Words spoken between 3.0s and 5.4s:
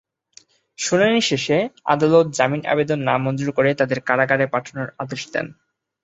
নামঞ্জুর করে তাঁদের কারাগারে পাঠানোর আদেশ